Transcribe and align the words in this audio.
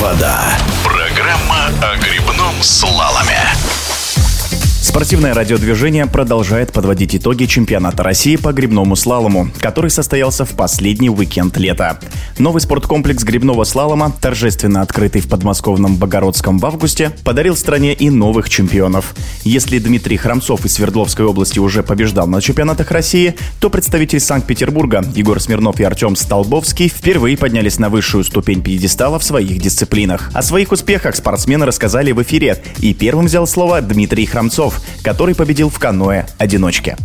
вода». 0.00 0.58
Программа 0.82 1.66
о 1.82 1.96
грибном 1.96 2.62
слаломе. 2.62 3.69
Спортивное 4.90 5.34
радиодвижение 5.34 6.06
продолжает 6.06 6.72
подводить 6.72 7.14
итоги 7.14 7.44
чемпионата 7.44 8.02
России 8.02 8.34
по 8.34 8.52
грибному 8.52 8.96
слалому, 8.96 9.48
который 9.60 9.88
состоялся 9.88 10.44
в 10.44 10.50
последний 10.50 11.08
уикенд 11.08 11.56
лета. 11.58 12.00
Новый 12.38 12.60
спорткомплекс 12.60 13.22
грибного 13.22 13.62
слалома, 13.62 14.12
торжественно 14.20 14.82
открытый 14.82 15.20
в 15.20 15.28
подмосковном 15.28 15.94
Богородском 15.94 16.58
в 16.58 16.66
августе, 16.66 17.12
подарил 17.22 17.56
стране 17.56 17.94
и 17.94 18.10
новых 18.10 18.50
чемпионов. 18.50 19.14
Если 19.44 19.78
Дмитрий 19.78 20.16
Храмцов 20.16 20.64
из 20.64 20.74
Свердловской 20.74 21.24
области 21.24 21.60
уже 21.60 21.84
побеждал 21.84 22.26
на 22.26 22.40
чемпионатах 22.40 22.90
России, 22.90 23.36
то 23.60 23.70
представители 23.70 24.18
Санкт-Петербурга 24.18 25.04
Егор 25.14 25.40
Смирнов 25.40 25.78
и 25.78 25.84
Артем 25.84 26.16
Столбовский 26.16 26.88
впервые 26.88 27.36
поднялись 27.36 27.78
на 27.78 27.90
высшую 27.90 28.24
ступень 28.24 28.60
пьедестала 28.60 29.20
в 29.20 29.24
своих 29.24 29.60
дисциплинах. 29.60 30.32
О 30.34 30.42
своих 30.42 30.72
успехах 30.72 31.14
спортсмены 31.14 31.64
рассказали 31.64 32.10
в 32.10 32.20
эфире, 32.22 32.60
и 32.80 32.92
первым 32.92 33.26
взял 33.26 33.46
слово 33.46 33.80
Дмитрий 33.82 34.26
Храмцов, 34.26 34.79
который 35.02 35.34
победил 35.34 35.70
в 35.70 35.78
каноэ 35.78 36.26
одиночке. 36.38 36.96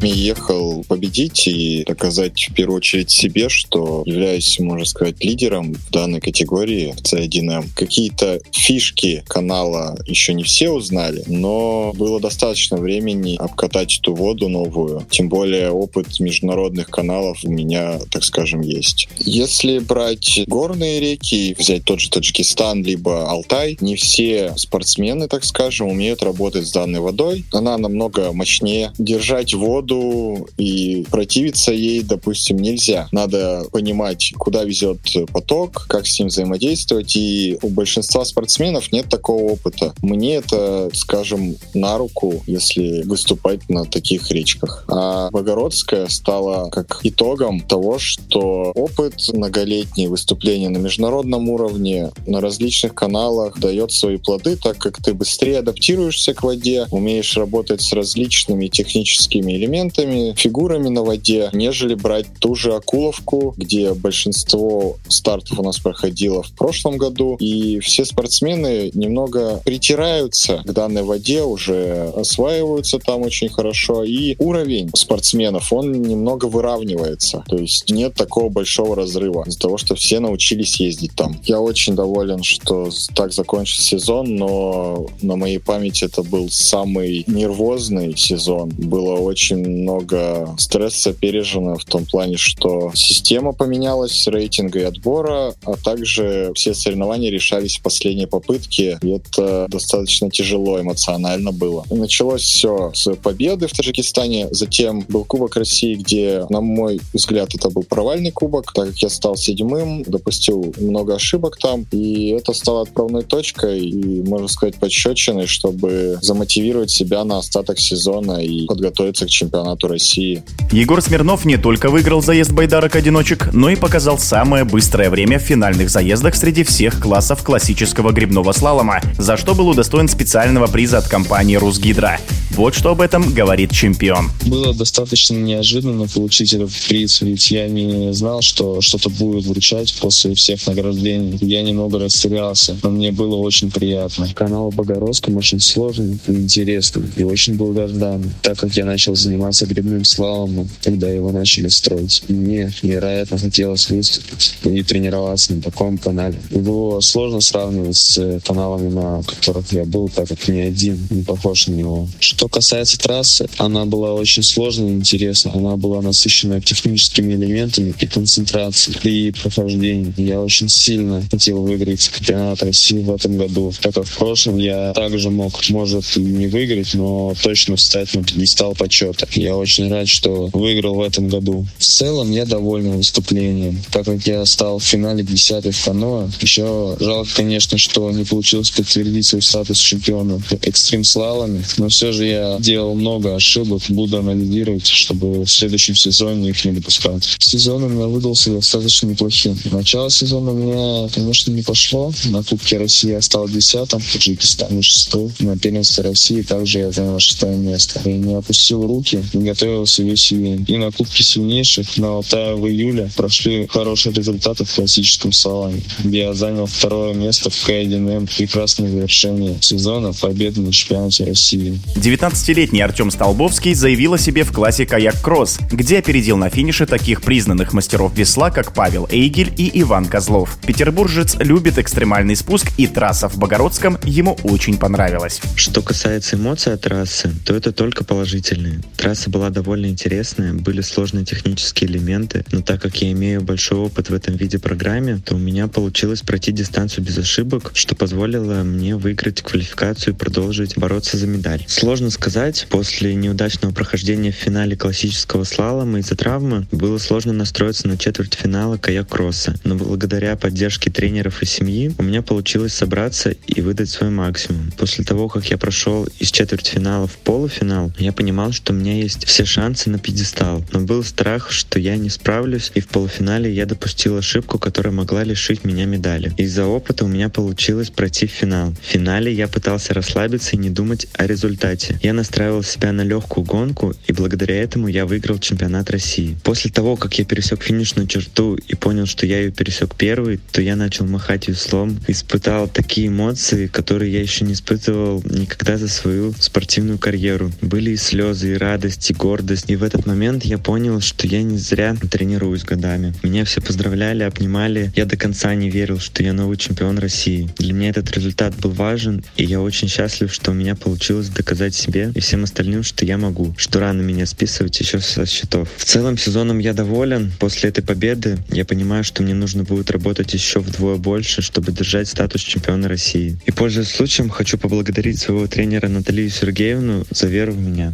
Ехал 0.00 0.73
победить 0.82 1.46
и 1.46 1.84
доказать 1.86 2.48
в 2.50 2.54
первую 2.54 2.78
очередь 2.78 3.10
себе, 3.10 3.48
что 3.48 4.02
являюсь, 4.06 4.58
можно 4.58 4.84
сказать, 4.84 5.22
лидером 5.22 5.74
в 5.74 5.90
данной 5.90 6.20
категории 6.20 6.94
в 6.96 7.02
C1M. 7.02 7.68
Какие-то 7.74 8.40
фишки 8.52 9.22
канала 9.26 9.96
еще 10.06 10.34
не 10.34 10.42
все 10.42 10.70
узнали, 10.70 11.22
но 11.26 11.92
было 11.94 12.20
достаточно 12.20 12.76
времени 12.76 13.36
обкатать 13.36 13.98
эту 13.98 14.14
воду 14.14 14.48
новую. 14.48 15.06
Тем 15.10 15.28
более 15.28 15.70
опыт 15.70 16.20
международных 16.20 16.88
каналов 16.88 17.38
у 17.44 17.50
меня, 17.50 17.98
так 18.10 18.24
скажем, 18.24 18.60
есть. 18.60 19.08
Если 19.18 19.78
брать 19.78 20.40
горные 20.46 21.00
реки, 21.00 21.54
взять 21.58 21.84
тот 21.84 22.00
же 22.00 22.10
Таджикистан, 22.10 22.82
либо 22.82 23.30
Алтай, 23.30 23.76
не 23.80 23.96
все 23.96 24.54
спортсмены, 24.56 25.28
так 25.28 25.44
скажем, 25.44 25.88
умеют 25.88 26.22
работать 26.22 26.66
с 26.66 26.72
данной 26.72 27.00
водой. 27.00 27.44
Она 27.52 27.78
намного 27.78 28.32
мощнее. 28.32 28.92
Держать 28.98 29.54
воду 29.54 30.48
и 30.64 31.04
противиться 31.10 31.72
ей, 31.72 32.02
допустим, 32.02 32.56
нельзя. 32.56 33.08
Надо 33.12 33.64
понимать, 33.70 34.32
куда 34.38 34.64
везет 34.64 34.98
поток, 35.32 35.86
как 35.88 36.06
с 36.06 36.18
ним 36.18 36.28
взаимодействовать. 36.28 37.16
И 37.16 37.58
у 37.62 37.68
большинства 37.68 38.24
спортсменов 38.24 38.90
нет 38.92 39.08
такого 39.08 39.42
опыта. 39.42 39.94
Мне 40.02 40.36
это, 40.36 40.88
скажем, 40.94 41.56
на 41.74 41.98
руку, 41.98 42.42
если 42.46 43.02
выступать 43.02 43.68
на 43.68 43.84
таких 43.84 44.30
речках. 44.30 44.84
А 44.88 45.30
Богородская 45.30 46.08
стала 46.08 46.70
как 46.70 47.00
итогом 47.02 47.60
того, 47.60 47.98
что 47.98 48.72
опыт 48.74 49.14
многолетний 49.32 50.06
выступления 50.06 50.70
на 50.70 50.78
международном 50.78 51.50
уровне, 51.50 52.10
на 52.26 52.40
различных 52.40 52.94
каналах 52.94 53.58
дает 53.58 53.92
свои 53.92 54.16
плоды, 54.16 54.56
так 54.56 54.78
как 54.78 55.02
ты 55.02 55.12
быстрее 55.12 55.58
адаптируешься 55.58 56.32
к 56.32 56.42
воде, 56.42 56.86
умеешь 56.90 57.36
работать 57.36 57.82
с 57.82 57.92
различными 57.92 58.68
техническими 58.68 59.52
элементами, 59.52 59.74
элементами, 59.74 60.34
фигурами 60.54 60.88
на 60.88 61.02
воде, 61.02 61.50
нежели 61.52 61.94
брать 61.94 62.26
ту 62.38 62.54
же 62.54 62.74
Акуловку, 62.74 63.54
где 63.56 63.92
большинство 63.92 64.96
стартов 65.08 65.58
у 65.58 65.62
нас 65.64 65.78
проходило 65.78 66.44
в 66.44 66.52
прошлом 66.52 66.96
году, 66.96 67.36
и 67.40 67.80
все 67.80 68.04
спортсмены 68.04 68.92
немного 68.94 69.60
притираются 69.64 70.62
к 70.64 70.72
данной 70.72 71.02
воде, 71.02 71.42
уже 71.42 72.12
осваиваются 72.16 73.00
там 73.00 73.22
очень 73.22 73.48
хорошо, 73.48 74.04
и 74.04 74.36
уровень 74.38 74.90
спортсменов, 74.94 75.72
он 75.72 75.90
немного 75.90 76.44
выравнивается, 76.46 77.42
то 77.48 77.56
есть 77.56 77.90
нет 77.90 78.14
такого 78.14 78.48
большого 78.48 78.94
разрыва 78.94 79.42
из-за 79.48 79.58
того, 79.58 79.76
что 79.76 79.96
все 79.96 80.20
научились 80.20 80.78
ездить 80.78 81.16
там. 81.16 81.40
Я 81.44 81.60
очень 81.60 81.96
доволен, 81.96 82.44
что 82.44 82.90
так 83.16 83.32
закончился 83.32 83.82
сезон, 83.82 84.36
но 84.36 85.06
на 85.20 85.34
моей 85.34 85.58
памяти 85.58 86.04
это 86.04 86.22
был 86.22 86.48
самый 86.48 87.24
нервозный 87.26 88.16
сезон. 88.16 88.68
Было 88.68 89.14
очень 89.14 89.58
много 89.58 90.43
стресса 90.58 91.12
пережено 91.12 91.76
в 91.76 91.84
том 91.84 92.04
плане, 92.04 92.36
что 92.36 92.92
система 92.94 93.52
поменялась 93.52 94.26
рейтинга 94.26 94.80
и 94.80 94.82
отбора, 94.82 95.54
а 95.64 95.76
также 95.76 96.52
все 96.54 96.74
соревнования 96.74 97.30
решались 97.30 97.78
в 97.78 97.82
последней 97.82 98.26
попытке, 98.26 98.98
и 99.02 99.10
это 99.10 99.66
достаточно 99.68 100.30
тяжело 100.30 100.80
эмоционально 100.80 101.52
было. 101.52 101.84
Началось 101.90 102.42
все 102.42 102.92
с 102.94 103.14
победы 103.16 103.66
в 103.66 103.72
Таджикистане, 103.72 104.48
затем 104.50 105.04
был 105.08 105.24
Кубок 105.24 105.56
России, 105.56 105.94
где, 105.94 106.46
на 106.50 106.60
мой 106.60 107.00
взгляд, 107.12 107.54
это 107.54 107.70
был 107.70 107.82
провальный 107.82 108.30
кубок, 108.30 108.72
так 108.72 108.88
как 108.88 108.98
я 108.98 109.08
стал 109.08 109.36
седьмым, 109.36 110.02
допустил 110.02 110.74
много 110.78 111.14
ошибок 111.14 111.58
там, 111.58 111.86
и 111.90 112.28
это 112.28 112.52
стало 112.52 112.82
отправной 112.82 113.22
точкой 113.22 113.80
и, 113.80 114.22
можно 114.22 114.48
сказать, 114.48 114.76
подщечиной, 114.76 115.46
чтобы 115.46 116.18
замотивировать 116.20 116.90
себя 116.90 117.24
на 117.24 117.38
остаток 117.38 117.78
сезона 117.78 118.44
и 118.44 118.66
подготовиться 118.66 119.26
к 119.26 119.30
чемпионату 119.30 119.54
чемпионату 119.54 119.88
России. 120.34 120.42
Егор 120.72 121.00
Смирнов 121.00 121.44
не 121.44 121.56
только 121.56 121.90
выиграл 121.90 122.22
заезд 122.22 122.52
байдарок-одиночек, 122.52 123.52
но 123.52 123.70
и 123.70 123.76
показал 123.76 124.18
самое 124.18 124.64
быстрое 124.64 125.10
время 125.10 125.38
в 125.38 125.42
финальных 125.42 125.90
заездах 125.90 126.34
среди 126.34 126.64
всех 126.64 127.00
классов 127.00 127.42
классического 127.42 128.12
грибного 128.12 128.52
слалома, 128.52 129.00
за 129.18 129.36
что 129.36 129.54
был 129.54 129.68
удостоен 129.68 130.08
специального 130.08 130.66
приза 130.66 130.98
от 130.98 131.08
компании 131.08 131.56
«Русгидро». 131.56 132.18
Вот 132.56 132.76
что 132.76 132.90
об 132.90 133.00
этом 133.00 133.34
говорит 133.34 133.72
чемпион. 133.72 134.30
Было 134.46 134.72
достаточно 134.72 135.34
неожиданно 135.34 136.06
получить 136.06 136.52
этот 136.52 136.70
приз, 136.88 137.20
ведь 137.20 137.50
я 137.50 137.66
не 137.66 138.12
знал, 138.14 138.42
что 138.42 138.80
что-то 138.80 139.10
будет 139.10 139.44
вручать 139.44 139.92
после 140.00 140.36
всех 140.36 140.64
награждений. 140.68 141.36
Я 141.40 141.62
немного 141.62 141.98
растерялся, 141.98 142.76
но 142.84 142.90
мне 142.90 143.10
было 143.10 143.34
очень 143.34 143.72
приятно. 143.72 144.28
Канал 144.34 144.70
Богородском 144.70 145.36
очень 145.36 145.58
сложный 145.58 146.20
и 146.28 146.32
интересный, 146.32 147.02
и 147.16 147.24
очень 147.24 147.56
благодарен, 147.56 148.32
так 148.40 148.56
как 148.56 148.72
я 148.76 148.84
начал 148.84 149.16
заниматься 149.16 149.66
грибным 149.66 150.04
слаломом, 150.04 150.68
когда 150.82 151.08
его 151.08 151.32
начали 151.32 151.66
строить. 151.66 152.22
Мне 152.28 152.72
невероятно 152.82 153.36
хотелось 153.36 153.90
выступить 153.90 154.54
и 154.62 154.82
тренироваться 154.84 155.54
на 155.54 155.60
таком 155.60 155.98
канале. 155.98 156.38
Его 156.50 157.00
сложно 157.00 157.40
сравнивать 157.40 157.96
с 157.96 158.40
каналами, 158.46 158.90
на 158.90 159.22
которых 159.24 159.72
я 159.72 159.84
был, 159.84 160.08
так 160.08 160.28
как 160.28 160.46
ни 160.46 160.60
один 160.60 161.04
не 161.10 161.24
похож 161.24 161.66
на 161.66 161.72
него. 161.72 162.08
Что 162.20 162.43
что 162.44 162.48
касается 162.50 162.98
трассы, 162.98 163.48
она 163.56 163.86
была 163.86 164.12
очень 164.12 164.42
сложной 164.42 164.90
и 164.90 164.94
интересной. 164.96 165.52
Она 165.52 165.76
была 165.76 166.02
насыщена 166.02 166.60
техническими 166.60 167.32
элементами 167.32 167.94
и 167.98 168.06
концентрацией 168.06 168.98
при 169.00 169.30
прохождении. 169.30 170.12
Я 170.18 170.42
очень 170.42 170.68
сильно 170.68 171.22
хотел 171.30 171.62
выиграть 171.62 172.10
чемпионат 172.14 172.62
России 172.62 173.02
в 173.02 173.14
этом 173.14 173.38
году, 173.38 173.72
как 173.80 173.96
в 173.96 174.18
прошлом 174.18 174.58
я 174.58 174.92
также 174.92 175.30
мог, 175.30 175.54
может, 175.70 176.04
и 176.18 176.20
не 176.20 176.46
выиграть, 176.46 176.92
но 176.92 177.32
точно 177.42 177.76
встать 177.76 178.12
на 178.14 178.22
пьедестал 178.22 178.74
почета. 178.74 179.26
Я 179.32 179.56
очень 179.56 179.90
рад, 179.90 180.06
что 180.06 180.50
выиграл 180.52 180.96
в 180.96 181.02
этом 181.02 181.28
году. 181.28 181.66
В 181.78 181.84
целом 181.84 182.30
я 182.30 182.44
доволен 182.44 182.98
выступлением, 182.98 183.82
так 183.90 184.04
как 184.04 184.26
я 184.26 184.44
стал 184.44 184.80
в 184.80 184.84
финале 184.84 185.22
10 185.22 185.74
в 185.74 185.84
каноэ. 185.84 186.28
Еще 186.42 186.96
жалко, 187.00 187.30
конечно, 187.36 187.78
что 187.78 188.10
не 188.10 188.24
получилось 188.24 188.70
подтвердить 188.70 189.26
свой 189.26 189.40
статус 189.40 189.78
чемпиона 189.78 190.42
экстрим 190.60 191.04
слалами, 191.04 191.64
но 191.78 191.88
все 191.88 192.12
же 192.12 192.23
я 192.24 192.44
я 192.44 192.58
делал 192.58 192.94
много 192.94 193.34
ошибок, 193.34 193.82
буду 193.88 194.18
анализировать, 194.18 194.86
чтобы 194.86 195.44
в 195.44 195.48
следующем 195.48 195.94
сезоне 195.94 196.50
их 196.50 196.64
не 196.64 196.72
допускать. 196.72 197.36
Сезон 197.38 197.84
у 197.84 197.88
меня 197.88 198.06
выдался 198.06 198.50
достаточно 198.50 199.08
неплохим. 199.08 199.58
Начало 199.70 200.10
сезона 200.10 200.52
у 200.52 200.54
меня, 200.54 201.08
конечно, 201.08 201.50
не 201.52 201.62
пошло. 201.62 202.12
На 202.26 202.42
Кубке 202.42 202.78
России 202.78 203.10
я 203.10 203.22
стал 203.22 203.48
десятым, 203.48 204.00
в 204.00 204.12
Таджикистане 204.12 204.82
шестым. 204.82 205.32
На 205.38 205.56
первенстве 205.58 206.04
России 206.04 206.42
также 206.42 206.80
я 206.80 206.92
занял 206.92 207.18
шестое 207.18 207.56
место. 207.56 208.00
И 208.04 208.12
не 208.12 208.34
опустил 208.34 208.86
руки, 208.86 209.24
и 209.32 209.38
готовился 209.38 210.02
весь 210.02 210.32
июнь. 210.32 210.64
И 210.68 210.76
на 210.76 210.90
Кубке 210.90 211.22
сильнейших 211.22 211.96
на 211.96 212.16
Алтае 212.16 212.54
в 212.54 212.66
июле 212.66 213.10
прошли 213.16 213.66
хорошие 213.66 214.12
результаты 214.12 214.64
в 214.64 214.74
классическом 214.74 215.32
салоне, 215.32 215.82
я 216.04 216.34
занял 216.34 216.66
второе 216.66 217.14
место 217.14 217.50
в 217.50 217.68
К1М. 217.68 218.28
Прекрасное 218.36 218.88
завершение 218.88 219.56
сезона 219.60 220.12
победы 220.12 220.60
на 220.60 220.72
чемпионате 220.72 221.24
России. 221.24 221.78
19-летний 222.14 222.80
Артем 222.80 223.10
Столбовский 223.10 223.74
заявил 223.74 224.14
о 224.14 224.18
себе 224.18 224.44
в 224.44 224.52
классе 224.52 224.86
каяк-кросс, 224.86 225.58
где 225.72 225.98
опередил 225.98 226.36
на 226.36 226.48
финише 226.48 226.86
таких 226.86 227.22
признанных 227.22 227.72
мастеров 227.72 228.16
весла, 228.16 228.52
как 228.52 228.72
Павел 228.72 229.08
Эйгель 229.10 229.52
и 229.56 229.80
Иван 229.82 230.06
Козлов. 230.06 230.56
Петербуржец 230.64 231.34
любит 231.40 231.76
экстремальный 231.78 232.36
спуск, 232.36 232.70
и 232.78 232.86
трасса 232.86 233.28
в 233.28 233.36
Богородском 233.36 233.98
ему 234.04 234.38
очень 234.44 234.78
понравилась. 234.78 235.40
Что 235.56 235.82
касается 235.82 236.36
эмоций 236.36 236.74
от 236.74 236.82
трассы, 236.82 237.32
то 237.44 237.52
это 237.52 237.72
только 237.72 238.04
положительные. 238.04 238.80
Трасса 238.96 239.28
была 239.28 239.50
довольно 239.50 239.86
интересная, 239.86 240.54
были 240.54 240.82
сложные 240.82 241.24
технические 241.24 241.90
элементы, 241.90 242.44
но 242.52 242.62
так 242.62 242.80
как 242.80 242.94
я 243.02 243.10
имею 243.10 243.42
большой 243.42 243.78
опыт 243.78 244.10
в 244.10 244.14
этом 244.14 244.36
виде 244.36 244.60
программе, 244.60 245.20
то 245.24 245.34
у 245.34 245.38
меня 245.38 245.66
получилось 245.66 246.20
пройти 246.20 246.52
дистанцию 246.52 247.02
без 247.02 247.18
ошибок, 247.18 247.72
что 247.74 247.96
позволило 247.96 248.62
мне 248.62 248.94
выиграть 248.94 249.42
квалификацию 249.42 250.14
и 250.14 250.16
продолжить 250.16 250.78
бороться 250.78 251.16
за 251.16 251.26
медаль. 251.26 251.64
Сложно 251.66 252.03
сказать, 252.10 252.66
после 252.70 253.14
неудачного 253.14 253.72
прохождения 253.72 254.32
в 254.32 254.36
финале 254.36 254.76
классического 254.76 255.44
слалома 255.44 255.98
из-за 255.98 256.16
травмы 256.16 256.66
было 256.72 256.98
сложно 256.98 257.32
настроиться 257.32 257.88
на 257.88 257.96
четвертьфинала 257.96 258.76
каяк-кросса, 258.76 259.56
но 259.64 259.74
благодаря 259.74 260.36
поддержке 260.36 260.90
тренеров 260.90 261.42
и 261.42 261.46
семьи 261.46 261.94
у 261.98 262.02
меня 262.02 262.22
получилось 262.22 262.74
собраться 262.74 263.30
и 263.46 263.60
выдать 263.60 263.90
свой 263.90 264.10
максимум. 264.10 264.72
После 264.76 265.04
того, 265.04 265.28
как 265.28 265.46
я 265.46 265.58
прошел 265.58 266.06
из 266.18 266.30
четвертьфинала 266.30 267.06
в 267.06 267.16
полуфинал, 267.18 267.92
я 267.98 268.12
понимал, 268.12 268.52
что 268.52 268.72
у 268.72 268.76
меня 268.76 268.94
есть 268.94 269.24
все 269.24 269.44
шансы 269.44 269.90
на 269.90 269.98
пьедестал, 269.98 270.64
но 270.72 270.80
был 270.80 271.04
страх, 271.04 271.50
что 271.50 271.78
я 271.78 271.96
не 271.96 272.10
справлюсь, 272.10 272.70
и 272.74 272.80
в 272.80 272.88
полуфинале 272.88 273.52
я 273.52 273.66
допустил 273.66 274.16
ошибку, 274.16 274.58
которая 274.58 274.92
могла 274.92 275.24
лишить 275.24 275.64
меня 275.64 275.84
медали. 275.84 276.32
Из-за 276.36 276.66
опыта 276.66 277.04
у 277.04 277.08
меня 277.08 277.28
получилось 277.28 277.90
пройти 277.90 278.26
в 278.26 278.30
финал. 278.30 278.72
В 278.82 278.86
финале 278.86 279.32
я 279.32 279.48
пытался 279.48 279.94
расслабиться 279.94 280.50
и 280.52 280.58
не 280.58 280.70
думать 280.70 281.06
о 281.14 281.26
результате. 281.26 281.93
Я 282.02 282.12
настраивал 282.12 282.62
себя 282.62 282.92
на 282.92 283.02
легкую 283.02 283.44
гонку, 283.44 283.94
и 284.06 284.12
благодаря 284.12 284.56
этому 284.56 284.88
я 284.88 285.06
выиграл 285.06 285.38
чемпионат 285.38 285.90
России. 285.90 286.36
После 286.42 286.70
того, 286.70 286.96
как 286.96 287.18
я 287.18 287.24
пересек 287.24 287.62
финишную 287.62 288.06
черту 288.06 288.56
и 288.56 288.74
понял, 288.74 289.06
что 289.06 289.26
я 289.26 289.40
ее 289.40 289.50
пересек 289.50 289.94
первый, 289.94 290.40
то 290.52 290.60
я 290.60 290.76
начал 290.76 291.06
махать 291.06 291.48
веслом, 291.48 291.98
испытал 292.06 292.68
такие 292.68 293.08
эмоции, 293.08 293.66
которые 293.66 294.12
я 294.12 294.20
еще 294.20 294.44
не 294.44 294.54
испытывал 294.54 295.22
никогда 295.24 295.76
за 295.76 295.88
свою 295.88 296.32
спортивную 296.38 296.98
карьеру. 296.98 297.52
Были 297.60 297.90
и 297.90 297.96
слезы, 297.96 298.54
и 298.54 298.58
радость, 298.58 299.10
и 299.10 299.14
гордость. 299.14 299.70
И 299.70 299.76
в 299.76 299.82
этот 299.82 300.06
момент 300.06 300.44
я 300.44 300.58
понял, 300.58 301.00
что 301.00 301.26
я 301.26 301.42
не 301.42 301.58
зря 301.58 301.96
тренируюсь 302.10 302.64
годами. 302.64 303.14
Меня 303.22 303.44
все 303.44 303.60
поздравляли, 303.60 304.22
обнимали. 304.22 304.92
Я 304.96 305.04
до 305.04 305.16
конца 305.16 305.54
не 305.54 305.70
верил, 305.70 305.98
что 305.98 306.22
я 306.22 306.32
новый 306.32 306.56
чемпион 306.56 306.98
России. 306.98 307.48
Для 307.58 307.72
меня 307.72 307.90
этот 307.90 308.10
результат 308.12 308.54
был 308.56 308.70
важен, 308.70 309.24
и 309.36 309.44
я 309.44 309.60
очень 309.60 309.88
счастлив, 309.88 310.32
что 310.32 310.50
у 310.50 310.54
меня 310.54 310.74
получилось 310.74 311.28
доказать 311.28 311.74
себе 311.84 312.12
и 312.14 312.20
всем 312.20 312.44
остальным, 312.44 312.82
что 312.82 313.04
я 313.04 313.18
могу, 313.18 313.54
что 313.56 313.80
рано 313.80 314.02
меня 314.02 314.26
списывать 314.26 314.78
еще 314.80 315.00
со 315.00 315.26
счетов. 315.26 315.68
В 315.76 315.84
целом 315.84 316.18
сезоном 316.18 316.58
я 316.58 316.72
доволен. 316.72 317.32
После 317.38 317.70
этой 317.70 317.82
победы 317.82 318.38
я 318.50 318.64
понимаю, 318.64 319.04
что 319.04 319.22
мне 319.22 319.34
нужно 319.34 319.64
будет 319.64 319.90
работать 319.90 320.32
еще 320.34 320.60
вдвое 320.60 320.96
больше, 320.96 321.42
чтобы 321.42 321.72
держать 321.72 322.08
статус 322.08 322.40
чемпиона 322.40 322.88
России. 322.88 323.38
И 323.46 323.50
пользуясь 323.50 323.88
случаем, 323.88 324.28
хочу 324.28 324.58
поблагодарить 324.58 325.18
своего 325.18 325.46
тренера 325.46 325.88
Наталью 325.88 326.30
Сергеевну 326.30 327.04
за 327.10 327.26
веру 327.26 327.52
в 327.52 327.60
меня. 327.60 327.92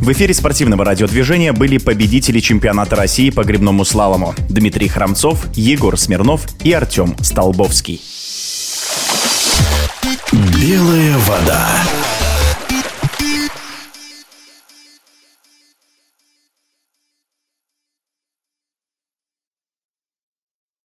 В 0.00 0.12
эфире 0.12 0.34
спортивного 0.34 0.84
радиодвижения 0.84 1.52
были 1.52 1.78
победители 1.78 2.40
чемпионата 2.40 2.94
России 2.94 3.30
по 3.30 3.42
гребному 3.42 3.84
слалому 3.86 4.34
Дмитрий 4.50 4.88
Храмцов, 4.88 5.46
Егор 5.54 5.98
Смирнов 5.98 6.46
и 6.62 6.72
Артем 6.72 7.16
Столбовский. 7.22 8.02
Белая 10.32 11.16
вода. 11.18 11.84